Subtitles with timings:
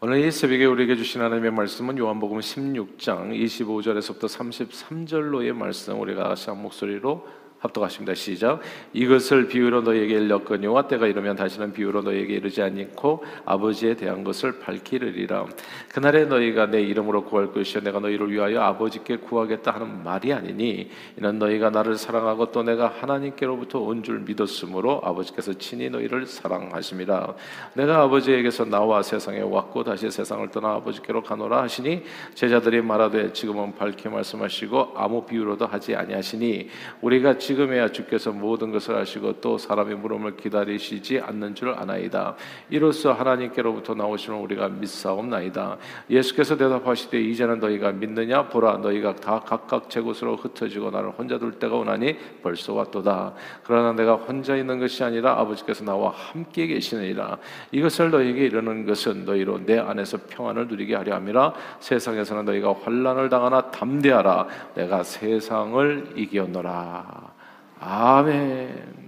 [0.00, 6.00] 오늘 이 새벽에 우리에게 주신 하나님의 말씀은 요한복음 16장 25절에서부터 33절로의 말씀.
[6.00, 7.26] 우리가 같이 한 목소리로
[7.60, 8.14] 합독하십니다.
[8.14, 8.60] 시작.
[8.92, 15.46] 이것을 비유로 너에게 일렀거니와 때가 이르면 다시는 비유로 너에게 이르지 않고 아버지에 대한 것을 밝히리라.
[15.92, 21.38] 그날에 너희가 내 이름으로 구할 것이요 내가 너희를 위하여 아버지께 구하겠다 하는 말이 아니니 이는
[21.38, 27.34] 너희가 나를 사랑하고 또 내가 하나님께로부터 온 줄 믿었으므로 아버지께서 친히 너희를 사랑하심이라.
[27.74, 32.04] 내가 아버지에게서 나와 세상에 왔고 다시 세상을 떠나 아버지께로 가노라 하시니
[32.34, 36.68] 제자들이 말하되 지금은 밝히 말씀하시고 아무 비유로도 하지 아니하시니
[37.02, 42.36] 우리가 지금에야 주께서 모든 것을 아시고 또 사람의 물음을 기다리시지 않는 줄 아나이다.
[42.68, 45.78] 이로써 하나님께로부터 나오시는 우리가 믿사옵나이다.
[46.10, 51.52] 예수께서 대답하시되 이제는 너희가 믿느냐 보라 너희가 다 각각 제 곳으로 흩어지고 나를 혼자 둘
[51.52, 53.32] 때가 오나니 벌써 왔도다.
[53.64, 57.38] 그러나 내가 혼자 있는 것이 아니라 아버지께서 나와 함께 계시느니라.
[57.72, 61.54] 이것을 너희에게 이르는 것은 너희로 내 안에서 평안을 누리게 하려 함이라.
[61.80, 64.48] 세상에서는 너희가 환란을 당하나 담대하라.
[64.74, 67.37] 내가 세상을 이겼노라.
[67.80, 68.98] 아멘.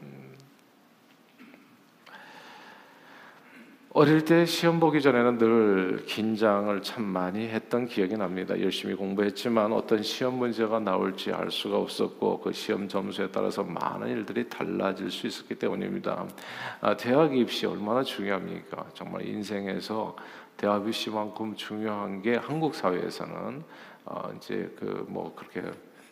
[3.93, 8.59] 어릴 때 시험 보기 전에는 늘 긴장을 참 많이 했던 기억이 납니다.
[8.61, 14.49] 열심히 공부했지만 어떤 시험 문제가 나올지 알 수가 없었고 그 시험 점수에 따라서 많은 일들이
[14.49, 16.29] 달라질 수 있었기 때문입니다.
[16.81, 18.87] 아, 대학 입시 얼마나 중요합니까?
[18.95, 20.15] 정말 인생에서
[20.57, 23.65] 대학 입시만큼 중요한 게 한국 사회에서는
[24.05, 25.63] 어, 이제 그 뭐 그렇게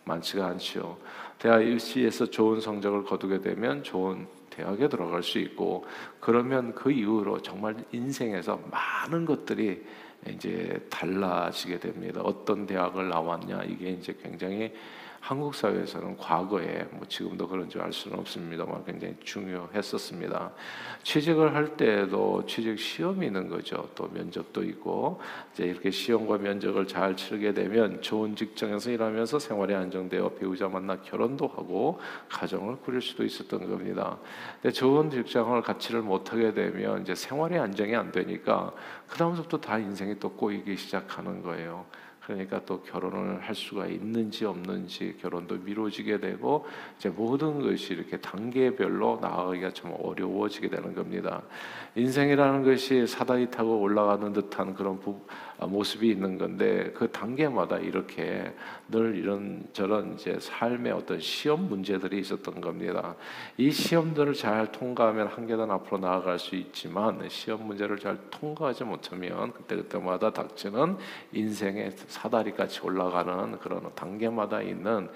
[0.08, 0.98] 많지가 않죠.
[1.38, 5.86] 대학 입시에서 좋은 성적을 거두게 되면 좋은 대학에 들어갈 수 있고
[6.18, 9.84] 그러면 그 이후로 정말 인생에서 많은 것들이
[10.28, 12.20] 이제 달라지게 됩니다.
[12.24, 14.72] 어떤 대학을 나왔냐 이게 이제 굉장히
[15.28, 20.52] 한국 사회에서는 과거에 뭐 지금도 그런지 알 수는 없습니다만 굉장히 중요했었습니다.
[21.02, 23.90] 취직을 할 때도 취직 시험이 있는 거죠.
[23.94, 25.20] 또 면접도 있고
[25.52, 31.46] 이제 이렇게 시험과 면접을 잘 치르게 되면 좋은 직장에서 일하면서 생활이 안정되어 배우자 만나 결혼도
[31.46, 34.16] 하고 가정을 꾸릴 수도 있었던 겁니다.
[34.62, 38.72] 근데 좋은 직장을 갖지를 못하게 되면 이제 생활이 안정이 안 되니까
[39.06, 41.84] 그 다음부터 다 인생이 또 꼬이기 시작하는 거예요.
[42.28, 46.66] 그러니까 또 결혼을 할 수가 있는지 없는지 결혼도 미뤄지게 되고
[46.98, 51.42] 이제 모든 것이 이렇게 단계별로 나아가기가 좀 어려워지게 되는 겁니다.
[51.94, 58.54] 인생이라는 것이 사다리 타고 올라가는 듯한 그런 부, 아, 모습이 있는 건데 그 단계마다 이렇게
[58.88, 63.16] 늘 이런 저런 이제 삶의 어떤 시험 문제들이 있었던 겁니다.
[63.56, 69.52] 이 시험들을 잘 통과하면 한 계단 앞으로 나아갈 수 있지만 시험 문제를 잘 통과하지 못하면
[69.52, 70.96] 그때 그때마다 닥치는
[71.32, 75.08] 인생의 사다리 같이 올라가는 그런 단계마다 있는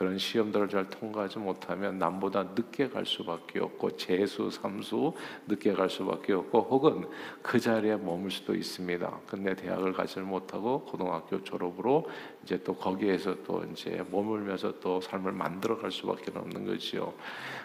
[0.00, 5.12] 그런 시험들을 잘 통과하지 못하면 남보다 늦게 갈 수밖에 없고 재수, 삼수
[5.46, 7.06] 늦게 갈 수밖에 없고 혹은
[7.42, 9.20] 그 자리에 머물 수도 있습니다.
[9.26, 12.08] 근데 대학을 가지 못하고 고등학교 졸업으로
[12.42, 17.12] 이제 또 거기에서 또 이제 머물면서 또 삶을 만들어 갈 수밖에 없는 거지요.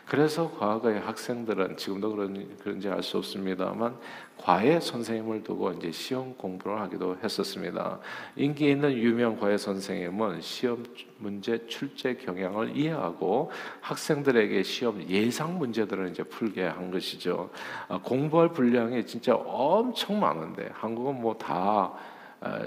[0.06, 3.97] 그래서 과거의 학생들은 지금도 그런 그런지 알 수 없습니다만
[4.38, 8.00] 과외 선생님을 두고 이제 시험 공부를 하기도 했었습니다.
[8.35, 10.84] 인기 있는 유명 과외 선생님은 시험
[11.18, 13.51] 문제 출제 경향을 이해하고
[13.81, 17.50] 학생들에게 시험 예상 문제들을 이제 풀게 한 것이죠.
[17.88, 21.94] 아, 공부할 분량이 진짜 엄청 많은데 한국은 뭐다 아,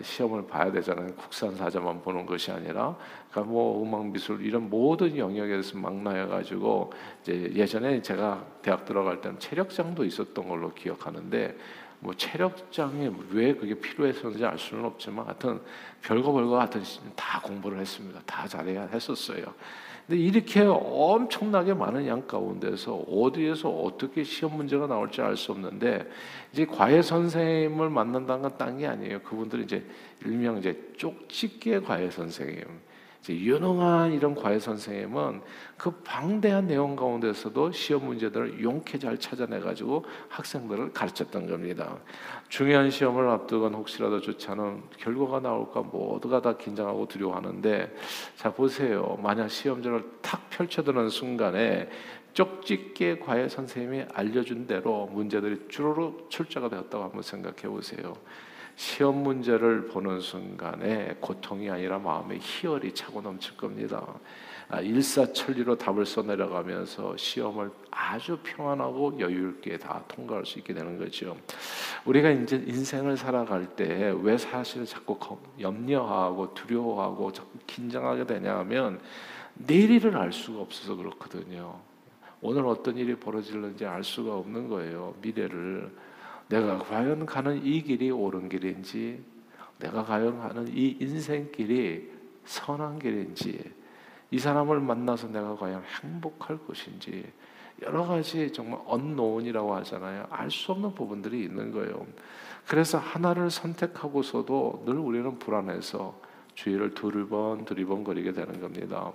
[0.03, 1.15] 시험을 봐야 되잖아요.
[1.15, 2.97] 국산 사자만 보는 것이 아니라,
[3.31, 6.93] 그러니까 뭐 음악 미술 이런 모든 영역에서 망라해가지고
[7.23, 11.57] 이제 예전에 제가 대학 들어갈 때는 체력장도 있었던 걸로 기억하는데
[12.01, 15.61] 뭐 체력장이 왜 그게 필요했었는지 알 수는 없지만 하여튼
[16.03, 16.83] 별거 별거 하여튼
[17.17, 18.21] 다 공부를 했습니다.
[18.25, 19.45] 다 잘해야 했었어요.
[20.09, 26.09] 근데 이렇게 엄청나게 많은 양 가운데서 어디에서 어떻게 시험 문제가 나올지 알 수 없는데
[26.51, 29.21] 이제 과외 선생님을 만난다는 건 딴 게 아니에요.
[29.21, 29.85] 그분들이 이제
[30.25, 32.65] 일명 이제 쪽집게 과외 선생님.
[33.29, 35.43] 유능한 이런 과외 선생님은
[35.77, 41.99] 그 방대한 내용 가운데서도 시험 문제들을 용케 잘 찾아내 가지고 학생들을 가르쳤던 겁니다.
[42.49, 47.95] 중요한 시험을 앞두건 혹시라도 좋지 않은 결과가 나올까 모두가 다 긴장하고 두려워하는데
[48.37, 49.19] 자 보세요.
[49.23, 51.89] 만약 시험지를 탁 펼쳐드는 순간에
[52.33, 58.15] 쪽집게 과외 선생님이 알려준 대로 문제들이 주르륵 출제가 되었다고 한번 생각해 보세요.
[58.79, 64.07] 시험 문제를 보는 순간에 고통이 아니라 마음의 희열이 차고 넘칠 겁니다.
[64.69, 71.37] 아, 일사천리로 답을 써내려가면서 시험을 아주 평안하고 여유 있게 다 통과할 수 있게 되는 거죠.
[72.05, 75.19] 우리가 이제 인생을 살아갈 때 왜 사실 자꾸
[75.59, 79.01] 염려하고 두려워하고 자꾸 긴장하게 되냐면
[79.55, 81.81] 내일을 알 수가 없어서 그렇거든요.
[82.41, 85.17] 오늘 어떤 일이 벌어질는지 알 수가 없는 거예요.
[85.21, 85.91] 미래를
[86.49, 89.23] 내가 과연 가는 이 길이 옳은 길인지,
[89.79, 92.11] 내가 과연 가는 이 인생길이
[92.45, 93.73] 선한 길인지,
[94.31, 97.31] 이 사람을 만나서 내가 과연 행복할 것인지,
[97.83, 100.27] 여러 가지 정말 언노운이라고 하잖아요.
[100.31, 102.07] 알 수 없는 부분들이 있는 거예요.
[102.67, 106.21] 그래서 하나를 선택하고서도 늘 우리는 불안해서
[106.55, 109.13] 주의를 두리번 두리번 거리게 되는 겁니다.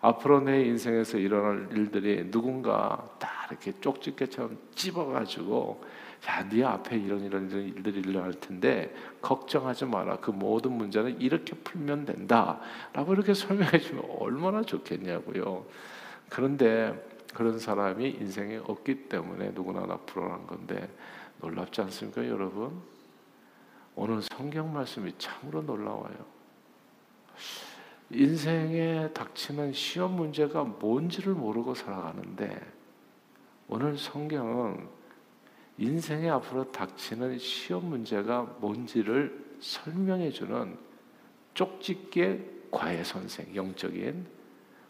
[0.00, 5.82] 앞으로 내 인생에서 일어날 일들이 누군가 다 이렇게 쪽집게처럼 찝어가지고
[6.28, 10.16] 야, 네 앞에 이런 이런 이런 일들이 일어날 텐데 걱정하지 마라.
[10.18, 15.66] 그 모든 문제는 이렇게 풀면 된다라고 이렇게 설명해 주면 얼마나 좋겠냐고요.
[16.28, 16.94] 그런데
[17.34, 20.88] 그런 사람이 인생에 없기 때문에 누구나 나 불안한 건데
[21.40, 22.80] 놀랍지 않습니까, 여러분?
[23.94, 26.36] 오늘 성경 말씀이 참으로 놀라워요.
[28.10, 32.60] 인생에 닥치는 시험 문제가 뭔지를 모르고 살아가는데
[33.68, 34.88] 오늘 성경은
[35.78, 40.76] 인생에 앞으로 닥치는 시험 문제가 뭔지를 설명해 주는
[41.54, 44.26] 쪽집게 과외 선생 영적인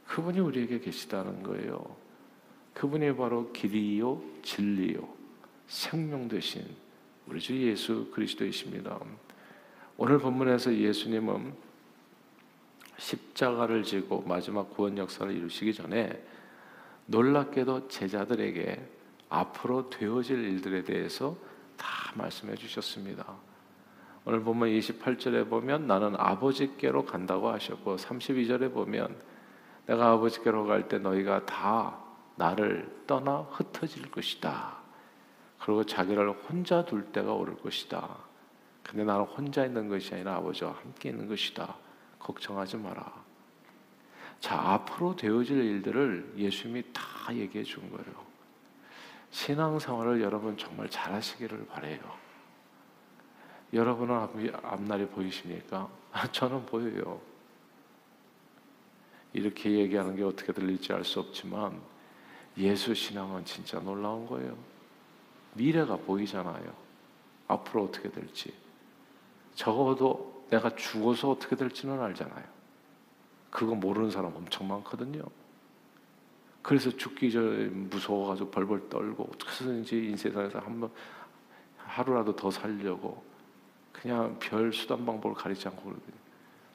[0.07, 1.97] 그분이 우리에게 계시다는 거예요.
[2.75, 5.09] 그분이 바로 길이요 진리요
[5.67, 6.65] 생명 되신
[7.27, 9.01] 우리 주 예수 그리스도이십니다.
[9.97, 11.55] 오늘 본문에서 예수님은
[12.99, 16.23] 십자가를 지고 마지막 구원 역사를 이루시기 전에
[17.07, 18.96] 놀랍게도 제자들에게
[19.29, 21.37] 앞으로 되어질 일들에 대해서
[21.77, 23.25] 다 말씀해 주셨습니다.
[24.25, 29.17] 오늘 보면 28절에 보면 나는 아버지께로 간다고 하셨고 32절에 보면
[29.87, 31.99] 내가 아버지께로 갈 때 너희가 다
[32.37, 34.77] 나를 떠나 흩어질 것이다.
[35.61, 38.17] 그리고 자기를 혼자 둘 때가 오를 것이다.
[38.83, 41.77] 근데 나는 혼자 있는 것이 아니라 아버지와 함께 있는 것이다.
[42.19, 43.13] 걱정하지 마라.
[44.41, 48.26] 자, 앞으로 되어질 일들을 예수님이 다 얘기해 준 거예요.
[49.37, 52.01] 신앙생활을 여러분 정말 잘하시기를 바래요.
[53.75, 54.31] 여러분은 앞,
[54.63, 55.91] 앞날이 보이십니까?
[56.33, 57.21] 저는 보여요.
[59.35, 61.79] 이렇게 얘기하는 게 어떻게 들릴지 알 수 없지만
[62.57, 64.57] 예수 신앙은 진짜 놀라운 거예요.
[65.53, 66.75] 미래가 보이잖아요.
[67.47, 68.55] 앞으로 어떻게 될지.
[69.55, 72.45] 적어도 내가 죽어서 어떻게 될지는 알잖아요.
[73.51, 75.23] 그거 모르는 사람 엄청 많거든요.
[76.67, 80.91] 그래서 죽기 전에 무서워가지고 벌벌 떨고 어떻게든지 인생에서 한번
[81.77, 83.23] 하루라도 더 살려고
[83.93, 86.17] 그냥 별 수단 방법을 가리지 않고 그러거든요.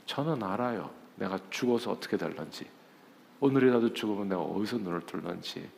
[0.05, 0.89] 저는 알아요.
[1.17, 2.69] 내가 죽어서 어떻게 될런지.
[3.41, 5.69] 오늘이라도 죽으면 내가 어디서 눈을 뜰런지.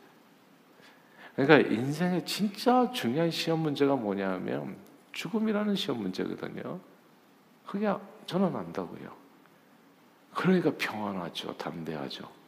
[1.34, 4.76] 그러니까 인생의 진짜 중요한 시험 문제가 뭐냐면
[5.10, 6.78] 죽음이라는 시험 문제거든요.
[7.66, 7.92] 그게
[8.26, 9.12] 저는 안다고요.
[10.34, 11.56] 그러니까 평안하죠.
[11.56, 12.43] 담대하죠.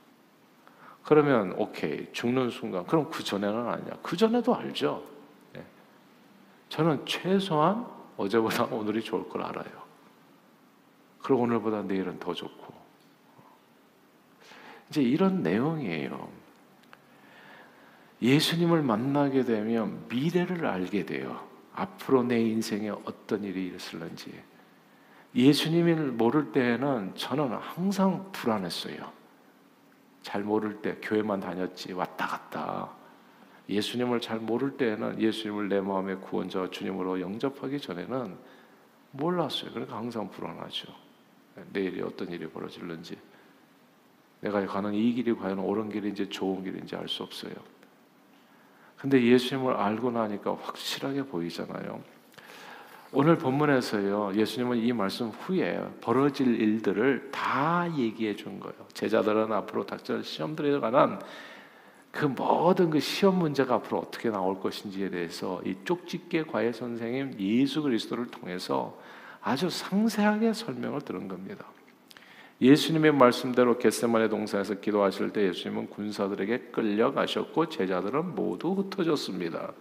[1.07, 3.97] 그러면 오케이 죽는 순간 그럼 그 전에는 아니야.
[4.03, 5.05] 그 전에도 알죠.
[5.53, 5.65] 네.
[6.69, 7.87] 저는 최소한
[8.17, 9.87] 어제보다 오늘이 좋을 걸 알아요.
[11.23, 12.75] 그리고 오늘보다 내일은 더 좋고
[14.91, 16.29] 이제 이런 내용이에요.
[18.21, 21.41] 예수님을 만나게 되면 미래를 알게 돼요.
[21.73, 24.33] 앞으로 내 인생에 어떤 일이 있을런지.
[25.37, 29.15] 예수님을 모를 때에는 저는 항상 불안했어요.
[30.27, 32.91] 잘 모를 때 교회만 다녔지 왔다 갔다.
[33.69, 38.37] 예수님을 잘 모를 때에는 예수님을 내 마음의 구원자 주님으로 영접하기 전에는
[39.13, 39.71] 몰랐어요.
[39.71, 40.93] 그러니까 항상 불안하죠.
[41.73, 43.17] 내일이 어떤 일이 벌어질는지,
[44.41, 47.55] 내가 가는 이 길이 과연 옳은 길인지 좋은 길인지 알 수 없어요.
[48.97, 52.03] 근데 예수님을 알고 나니까 확실하게 보이잖아요.
[53.19, 58.77] 오늘 본문에서요, 예수님은 이 말씀 후에 벌어질 일들을 다 얘기해 준 거예요.
[58.93, 61.19] 제자들은 앞으로 닥칠 시험들에 관한
[62.11, 67.81] 그 모든 그 시험 문제가 앞으로 어떻게 나올 것인지에 대해서 이 쪽집게 과외 선생님 예수
[67.81, 69.01] 그리스도를 통해서
[69.41, 71.65] 아주 상세하게 설명을 들은 겁니다.
[72.61, 79.73] 예수님의 말씀대로 겟세마네 동산에서 기도하실 때 예수님은 군사들에게 끌려가셨고 제자들은 모두 흩어졌습니다.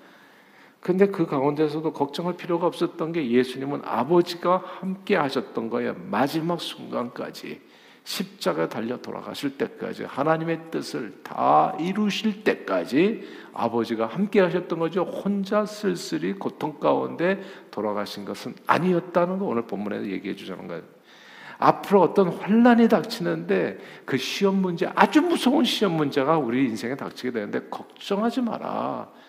[0.85, 5.95] 근데 그 가운데서도 걱정할 필요가 없었던 게 예수님은 아버지가 함께 하셨던 거예요.
[6.11, 7.59] 마지막 순간까지
[8.03, 15.01] 십자가 달려 돌아가실 때까지 하나님의 뜻을 다 이루실 때까지 아버지가 함께 하셨던 거죠.
[15.01, 20.83] 혼자 쓸쓸히 고통 가운데 돌아가신 것은 아니었다는 거 오늘 본문에서 얘기해 주자는 거예요.
[21.57, 27.69] 앞으로 어떤 환란이 닥치는데 그 시험 문제 아주 무서운 시험 문제가 우리 인생에 닥치게 되는데
[27.71, 29.24] 걱정하지 마라.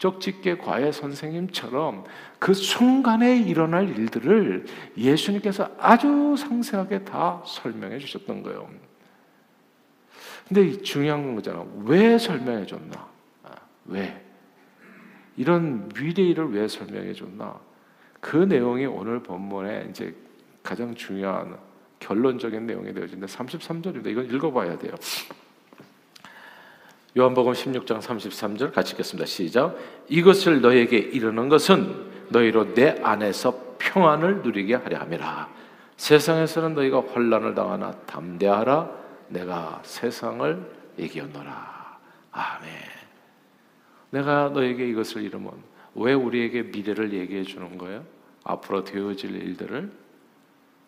[0.00, 2.04] 쪽집게 과외 선생님처럼
[2.38, 4.64] 그 순간에 일어날 일들을
[4.96, 8.70] 예수님께서 아주 상세하게 다 설명해 주셨던 거예요.
[10.48, 11.66] 근데 중요한 거잖아.
[11.84, 13.08] 왜 설명해 줬나?
[13.44, 13.50] 아,
[13.84, 14.24] 왜?
[15.36, 17.60] 이런 미래일을 왜 설명해 줬나?
[18.20, 20.16] 그 내용이 오늘 본문에 이제
[20.62, 21.58] 가장 중요한
[21.98, 23.26] 결론적인 내용이 되어진다.
[23.26, 24.06] 33절입니다.
[24.06, 24.94] 이건 읽어봐야 돼요.
[27.18, 29.26] 요한복음 16장 33절 같이 읽겠습니다.
[29.26, 29.76] 시작.
[30.08, 35.48] 이것을 너에게 이르는 것은 너희로 내 안에서 평안을 누리게 하려 함이라.
[35.96, 38.90] 세상에서는 너희가 환란을 당하나 담대하라.
[39.28, 41.98] 내가 세상을 이겼노라.
[42.30, 42.70] 아멘.
[44.10, 45.50] 내가 너에게 이것을 이르면
[45.96, 48.04] 왜 우리에게 미래를 얘기해 주는 거예요?
[48.44, 49.90] 앞으로 되어질 일들을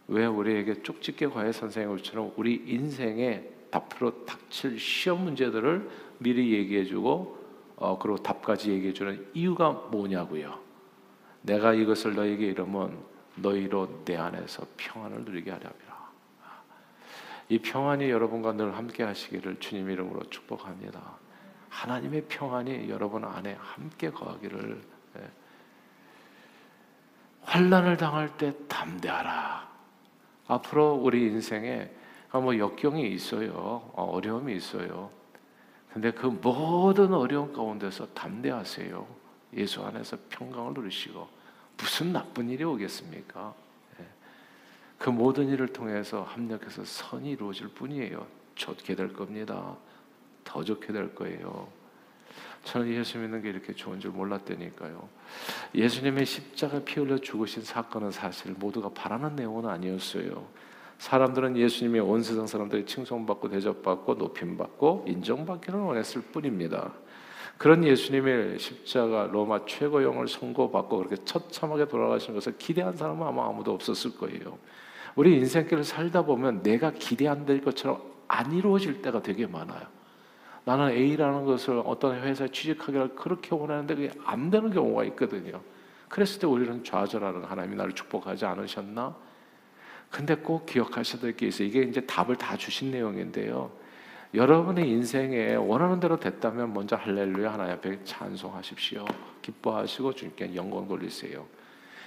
[0.08, 7.42] 왜 우리에게 쪽집게 과외 선생님처럼 우리 인생에 앞으로 닥칠 시험 문제들을 미리 얘기해주고
[7.76, 10.60] 어, 그리고 답까지 얘기해주는 이유가 뭐냐고요.
[11.42, 12.96] 내가 이것을 너에게 이르면
[13.36, 15.92] 너희로 내 안에서 평안을 누리게 하려니라.
[17.48, 21.00] 이 평안이 여러분과 늘 함께 하시기를 주님 이름으로 축복합니다.
[21.68, 24.80] 하나님의 평안이 여러분 안에 함께 거하기를
[25.16, 25.30] 예.
[27.42, 29.68] 환란을 당할 때 담대하라.
[30.46, 31.90] 앞으로 우리 인생에
[32.40, 33.52] 뭐 역경이 있어요.
[33.94, 35.10] 어, 어려움이 있어요.
[35.92, 39.06] 근데 그 모든 어려움 가운데서 담대하세요.
[39.54, 41.28] 예수 안에서 평강을 누리시고
[41.76, 43.54] 무슨 나쁜 일이 오겠습니까?
[44.00, 44.06] 예.
[44.98, 48.26] 그 모든 일을 통해서 합력해서 선이 이루어질 뿐이에요.
[48.54, 49.76] 좋게 될 겁니다.
[50.44, 51.68] 더 좋게 될 거예요.
[52.64, 55.08] 저는 예수 믿는 게 이렇게 좋은 줄 몰랐다니까요.
[55.74, 60.46] 예수님의 십자가 피 흘려 죽으신 사건은 사실 모두가 바라는 내용은 아니었어요.
[61.02, 66.92] 사람들은 예수님이 온 세상 사람들이 칭송받고 대접받고 높임받고 인정받기를 원했을 뿐입니다.
[67.58, 74.16] 그런 예수님의 십자가 로마 최고형을 선고받고 그렇게 처참하게 돌아가신 것을 기대한 사람은 아마 아무도 없었을
[74.16, 74.58] 거예요.
[75.16, 79.82] 우리 인생길을 살다 보면 내가 기대한 것처럼 안 이루어질 때가 되게 많아요.
[80.64, 85.62] 나는 A라는 것을 어떤 회사에 취직하기를 그렇게 원하는데 그게 안 되는 경우가 있거든요.
[86.08, 89.31] 그랬을 때 우리는 좌절하는 하나님이 나를 축복하지 않으셨나?
[90.12, 91.66] 근데 꼭 기억하셔야 될 게 있어요.
[91.66, 93.70] 이게 이제 답을 다 주신 내용인데요.
[94.34, 99.04] 여러분의 인생에 원하는 대로 됐다면 먼저 할렐루야 하나님 앞에 찬송하십시오.
[99.42, 101.46] 기뻐하시고 주님께 영광 돌리세요.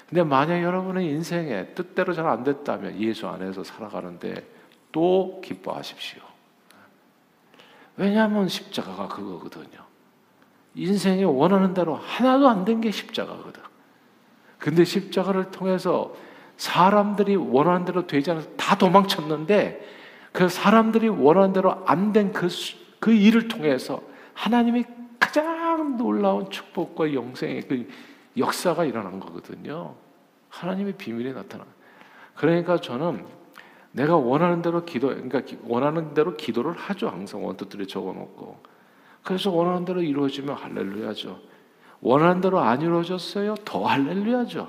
[0.07, 4.47] 근데 만약 여러분의 인생에 뜻대로 잘 안 됐다면 예수 안에서 살아가는데
[4.91, 6.21] 또 기뻐하십시오.
[7.97, 9.83] 왜냐하면 십자가가 그거거든요.
[10.75, 13.61] 인생에 원하는 대로 하나도 안 된 게 십자가거든.
[14.59, 16.15] 근데 십자가를 통해서
[16.57, 19.85] 사람들이 원하는 대로 되지 않아서 다 도망쳤는데
[20.31, 22.47] 그 사람들이 원하는 대로 안 된 그
[22.99, 24.01] 그 일을 통해서
[24.33, 24.83] 하나님이
[25.19, 27.87] 가장 놀라운 축복과 영생의 그
[28.35, 29.93] 역사가 일어난 거거든요.
[30.49, 31.65] 하나님의 비밀이 나타나.
[32.35, 33.23] 그러니까 저는
[33.91, 37.09] 내가 원하는 대로 기도, 그러니까 원하는 대로 기도를 하죠.
[37.09, 38.57] 항상 원뜻들이 적어놓고.
[39.23, 41.39] 그래서 원하는 대로 이루어지면 할렐루야죠.
[42.01, 43.55] 원하는 대로 안 이루어졌어요.
[43.65, 44.67] 더 할렐루야죠.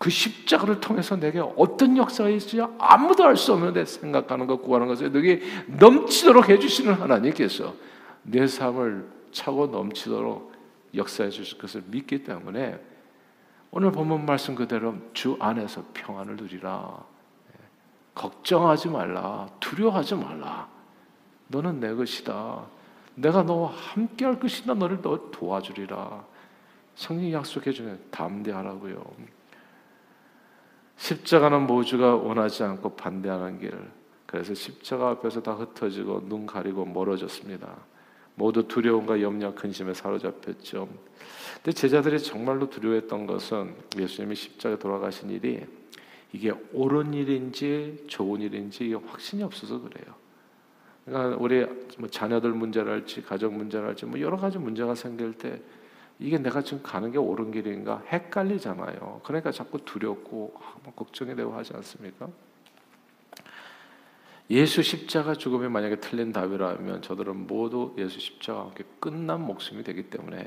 [0.00, 0.04] 예.
[0.04, 5.12] 그 십자가를 통해서 내게 어떤 역사가 있을지 아무도 알 수 없는데 생각하는 것, 구하는 것을
[5.12, 7.74] 내게 넘치도록 해주시는 하나님께서
[8.22, 10.52] 내 삶을 차고 넘치도록
[10.94, 12.80] 역사해 주실 것을 믿기 때문에
[13.70, 17.04] 오늘 본문 말씀 그대로 주 안에서 평안을 누리라.
[18.14, 19.48] 걱정하지 말라.
[19.60, 20.68] 두려워하지 말라.
[21.48, 22.64] 너는 내 것이다.
[23.14, 24.74] 내가 너와 함께 할 것이다.
[24.74, 26.24] 너를 너 도와주리라.
[26.96, 29.04] 성령이 약속해 주는 담대하라고요.
[31.00, 33.72] 십자가는 모주가 원하지 않고 반대하는 길.
[34.26, 37.74] 그래서 십자가 앞에서 다 흩어지고 눈 가리고 멀어졌습니다.
[38.34, 40.88] 모두 두려움과 염려, 근심에 사로잡혔죠.
[41.56, 45.64] 근데 제자들이 정말로 두려워했던 것은 예수님이 십자가에 돌아가신 일이
[46.32, 50.14] 이게 옳은 일인지 좋은 일인지 확신이 없어서 그래요.
[51.06, 51.66] 그러니까 우리
[51.98, 55.60] 뭐 자녀들 문제랄지 가정 문제랄지 뭐 여러 가지 문제가 생길 때
[56.20, 59.22] 이게 내가 지금 가는 게 옳은 길인가 헷갈리잖아요.
[59.24, 60.52] 그러니까 자꾸 두렵고
[60.94, 62.28] 걱정이 되고 하지 않습니까?
[64.50, 70.46] 예수 십자가 죽음이 만약에 틀린 답이라면 저들은 모두 예수 십자가와 함께 끝난 목숨이 되기 때문에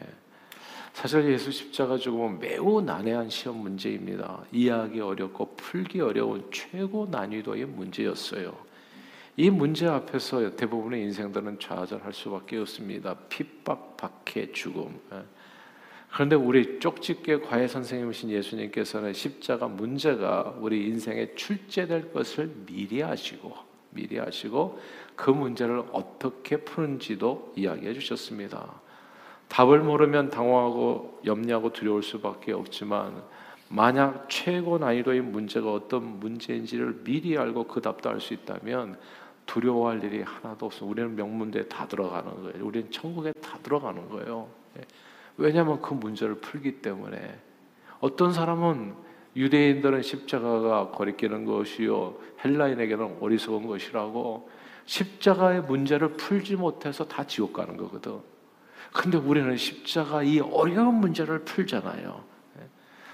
[0.92, 4.44] 사실 예수 십자가 죽음은 매우 난해한 시험 문제입니다.
[4.51, 8.56] 이해하기 어렵고 풀기 어려운 최고 난이도의 문제였어요.
[9.38, 13.15] 이 문제 앞에서 대부분의 인생들은 좌절할 수밖에 없습니다.
[13.30, 15.00] 핍박, 박해, 죽음.
[16.13, 16.15] 예.
[16.15, 23.53] 그런데 우리 쪽집게 과외 선생님이신 예수님께서는 십자가 문제가 우리 인생에 출제될 것을 미리 아시고
[23.89, 24.79] 미리 아시고
[25.15, 28.82] 그 문제를 어떻게 푸는지도 이야기해 주셨습니다.
[29.48, 33.24] 답을 모르면 당황하고 염려하고 두려울 수밖에 없지만
[33.70, 39.00] 만약 최고 난이도의 문제가 어떤 문제인지를 미리 알고 그 답도 알 수 있다면
[39.46, 40.86] 두려워할 일이 하나도 없어.
[40.86, 42.65] 우리는 명문대에 다 들어가는 거예요.
[42.65, 44.48] 우리는 천국에 다 들어가는 거예요.
[45.40, 45.44] 예.
[45.44, 47.40] 왜냐하면 그 문제를 풀기 때문에
[48.00, 48.96] 어떤 사람은
[49.36, 54.50] 유대인들은 십자가가 거리끼는 것이요 헬라인에게는 어리석은 것이라고
[54.86, 58.20] 십자가의 문제를 풀지 못해서 다 지옥 가는 거거든.
[58.92, 62.34] 근데 우리는 십자가 이 어려운 문제를 풀잖아요.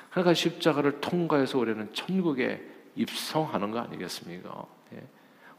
[0.10, 2.62] 그러니까 십자가를 통과해서 우리는 천국에
[2.96, 4.66] 입성하는 거 아니겠습니까?
[4.94, 5.04] 예.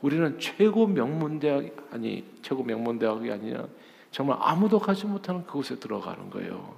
[0.03, 3.67] 우리는 최고 명문대학 아니 최고 명문대학이 아니라
[4.11, 6.75] 정말 아무도 가지 못하는 그곳에 들어가는 거예요.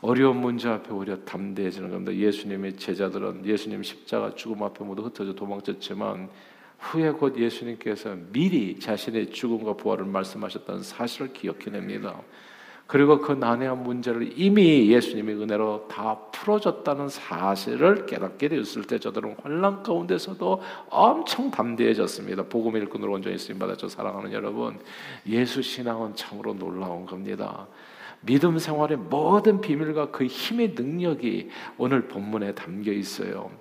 [0.00, 2.14] 어려운 문제 앞에 오히려 담대해지는 겁니다.
[2.14, 6.30] 예수님의 제자들은 예수님 십자가 죽음 앞에 모두 흩어져 도망쳤지만
[6.78, 12.22] 후에 곧 예수님께서 미리 자신의 죽음과 부활을 말씀하셨다는 사실을 기억해냅니다.
[12.90, 19.84] 그리고 그 난해한 문제를 이미 예수님의 은혜로 다 풀어줬다는 사실을 깨닫게 되었을 때 저들은 환란
[19.84, 22.42] 가운데서도 엄청 담대해졌습니다.
[22.48, 23.86] 복음 일꾼으로 온전히 쓰임 받았죠.
[23.86, 24.76] 사랑하는 여러분,
[25.28, 27.68] 예수 신앙은 참으로 놀라운 겁니다.
[28.22, 33.52] 믿음 생활의 모든 비밀과 그 힘의 능력이 오늘 본문에 담겨 있어요.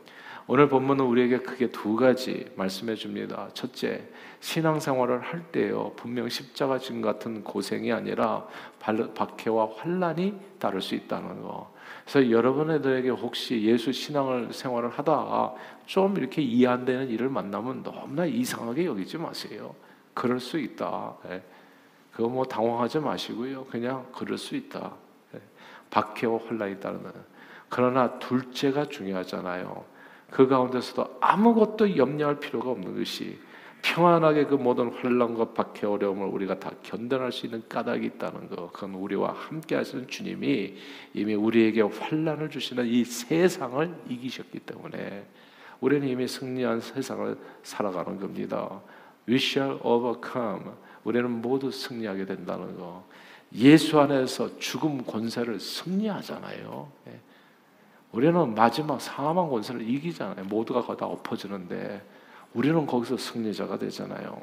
[0.52, 3.50] 오늘 본문은 우리에게 크게 두 가지 말씀해 줍니다.
[3.54, 8.48] 첫째, 신앙생활을 할 때요 분명 십자가 진 같은 고생이 아니라
[8.80, 11.72] 박해와 환란이 따를 수 있다는 거.
[12.04, 15.54] 그래서 여러분들에게 혹시 예수 신앙을 생활을 하다가
[15.86, 19.76] 좀 이렇게 이해 안 되는 일을 만나면 너무나 이상하게 여기지 마세요.
[20.16, 21.16] 그럴 수 있다.
[21.30, 21.44] 예.
[22.12, 23.66] 그거 뭐 당황하지 마시고요.
[23.66, 24.94] 그냥 그럴 수 있다.
[25.36, 25.42] 예.
[25.92, 27.12] 박해와 환란이 따르는.
[27.70, 29.99] 그러나 둘째가 중요하잖아요.
[30.30, 33.38] 그 가운데서도 아무것도 염려할 필요가 없는 것이
[33.82, 38.74] 평안하게 그 모든 환란과 박해 어려움을 우리가 다 견뎌낼 수 있는 까닭이 있다는 것.
[38.74, 40.76] 그건 우리와 함께 하시는 주님이
[41.14, 45.26] 이미 우리에게 환란을 주시는 이 세상을 이기셨기 때문에
[45.80, 48.82] 우리는 이미 승리한 세상을 살아가는 겁니다.
[49.28, 50.72] We shall overcome.
[51.06, 53.08] 우리는 모두 승리하게 된다는 거.
[53.56, 56.92] 예수 안에서 죽음 권세를 승리하잖아요.
[58.14, 58.18] 예.
[58.18, 60.46] 우리는 마지막 사망 권세를 이기잖아요.
[60.46, 62.02] 모두가 거다 엎어지는데
[62.54, 64.42] 우리는 거기서 승리자가 되잖아요.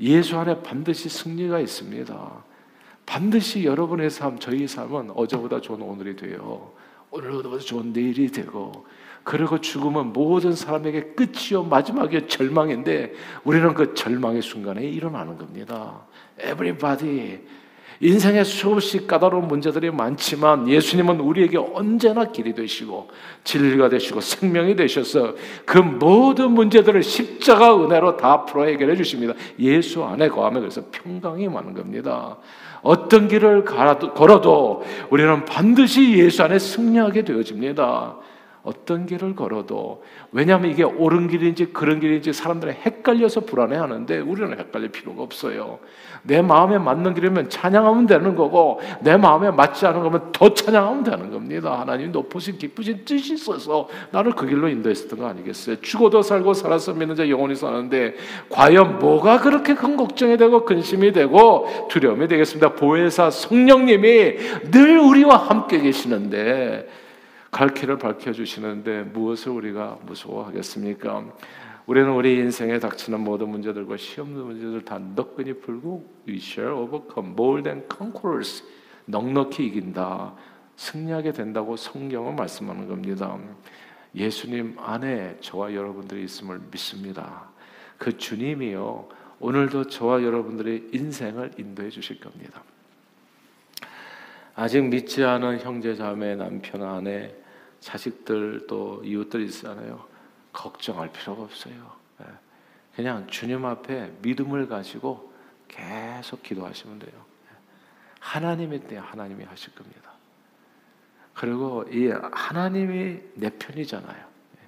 [0.00, 2.44] 예수 안에 반드시 승리가 있습니다.
[3.06, 6.72] 반드시 여러분의 삶, 저희 삶은 어제보다 좋은 오늘이 돼요.
[7.10, 8.86] 오늘보다 좋은 내일이 되고
[9.22, 13.12] 그리고 죽음은 모든 사람에게 끝이요 마지막에 절망인데
[13.44, 16.02] 우리는 그 절망의 순간에 일어나는 겁니다.
[16.38, 17.40] Everybody
[18.00, 23.08] 인생에 수없이 까다로운 문제들이 많지만 예수님은 우리에게 언제나 길이 되시고
[23.44, 29.32] 진리가 되시고 생명이 되셔서 그 모든 문제들을 십자가 은혜로 다 풀어 해결해 주십니다.
[29.58, 32.36] 예수 안에 거하면 그래서 평강이 많은 겁니다.
[32.82, 38.16] 어떤 길을 걸어도 우리는 반드시 예수 안에 승리하게 되어집니다.
[38.66, 40.02] 어떤 길을 걸어도
[40.32, 45.78] 왜냐하면 이게 옳은 길인지 그런 길인지 사람들이 헷갈려서 불안해하는데 우리는 헷갈릴 필요가 없어요.
[46.24, 51.30] 내 마음에 맞는 길이면 찬양하면 되는 거고 내 마음에 맞지 않은 거면 더 찬양하면 되는
[51.30, 51.78] 겁니다.
[51.78, 55.80] 하나님 높으신 기쁘신 뜻이 있어서 나를 그 길로 인도했었던 거 아니겠어요?
[55.80, 58.16] 죽어도 살고 살아서 믿는 자 영원히 사는데
[58.50, 62.74] 과연 뭐가 그렇게 큰 걱정이 되고 근심이 되고 두려움이 되겠습니다.
[62.74, 67.05] 보혜사 성령님이 늘 우리와 함께 계시는데
[67.56, 71.24] 갈 길을 밝혀 주시는데 무엇을 우리가 무서워하겠습니까?
[71.86, 77.62] 우리는 우리 인생에 닥치는 모든 문제들과 시험 문제들 다 너끈히 풀고 we shall overcome more
[77.62, 78.62] than conquerors
[79.06, 80.34] 넉넉히 이긴다
[80.76, 83.38] 승리하게 된다고 성경은 말씀하는 겁니다.
[84.14, 87.48] 예수님 안에 저와 여러분들이 있음을 믿습니다.
[87.96, 89.08] 그 주님이요
[89.40, 92.62] 오늘도 저와 여러분들의 인생을 인도해 주실 겁니다.
[94.54, 97.45] 아직 믿지 않은 형제 자매 남편 아내
[97.80, 100.06] 자식들 또 이웃들 있잖아요.
[100.52, 101.92] 걱정할 필요가 없어요.
[102.20, 102.26] 예.
[102.94, 105.32] 그냥 주님 앞에 믿음을 가지고
[105.68, 107.24] 계속 기도하시면 돼요.
[107.50, 107.56] 예.
[108.20, 110.12] 하나님의 때 하나님이 하실 겁니다.
[111.34, 114.26] 그리고 이 하나님이 내 편이잖아요.
[114.56, 114.60] 예.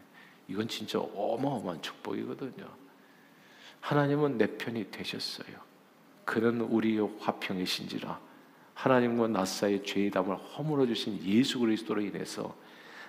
[0.49, 2.67] 이건 진짜 어마어마한 축복이거든요.
[3.81, 5.69] 하나님은 내 편이 되셨어요.
[6.25, 8.21] 그는 우리의 화평이신지라
[8.75, 12.55] 하나님과 나 사이의 죄의 담을 허물어 주신 예수 그리스도로 인해서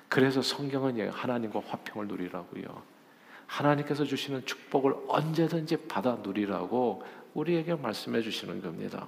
[0.09, 2.81] 그래서 성경은 하나님과 화평을 누리라고요.
[3.45, 9.07] 하나님께서 주시는 축복을 언제든지 받아 누리라고 우리에게 말씀해 주시는 겁니다.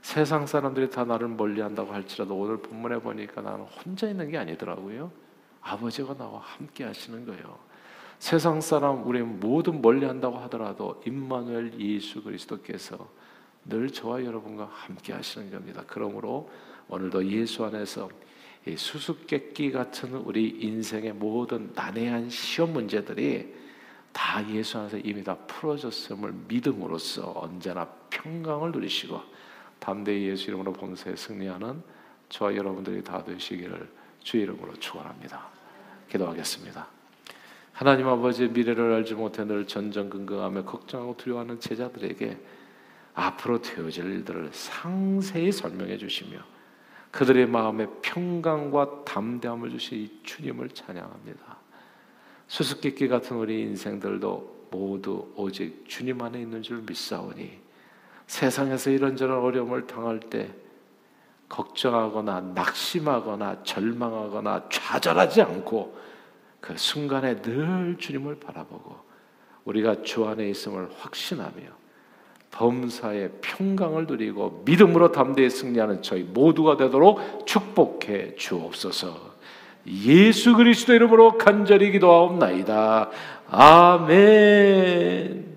[0.00, 5.10] 세상 사람들이 다 나를 멀리한다고 할지라도 오늘 본문에 보니까 나는 혼자 있는 게 아니더라고요.
[5.60, 7.58] 아버지가 나와 함께 하시는 거예요.
[8.18, 13.08] 세상 사람 우리 모든 멀리한다고 하더라도 임마누엘 예수 그리스도께서
[13.64, 15.84] 늘 저와 여러분과 함께 하시는 겁니다.
[15.86, 16.50] 그러므로
[16.88, 18.08] 오늘도 예수 안에서
[18.76, 23.52] 수수께끼 같은 우리 인생의 모든 난해한 시험 문제들이
[24.12, 29.20] 다 예수 안에서 이미 다 풀어졌음을 믿음으로써 언제나 평강을 누리시고
[29.78, 31.82] 담대히 예수 이름으로 봉사에 승리하는
[32.28, 35.48] 저와 여러분들이 다 되시기를 주 이름으로 축원합니다.
[36.08, 36.86] 기도하겠습니다.
[37.72, 42.38] 하나님 아버지 미래를 알지 못해 늘 전전긍긍하며 걱정하고 두려워하는 제자들에게
[43.14, 46.51] 앞으로 되어질 일들을 상세히 설명해 주시며
[47.12, 51.58] 그들의 마음에 평강과 담대함을 주신 주님을 찬양합니다.
[52.48, 57.60] 수수께끼 같은 우리 인생들도 모두 오직 주님 안에 있는 줄 믿사오니
[58.26, 60.50] 세상에서 이런저런 어려움을 당할 때
[61.50, 65.98] 걱정하거나 낙심하거나 절망하거나 좌절하지 않고
[66.62, 68.96] 그 순간에 늘 주님을 바라보고
[69.66, 71.81] 우리가 주 안에 있음을 확신하며
[72.52, 79.32] 범사의 평강을 누리고 믿음으로 담대히 승리하는 저희 모두가 되도록 축복해 주옵소서.
[79.86, 83.10] 예수 그리스도 이름으로 간절히 기도하옵나이다.
[83.50, 85.51] 아멘.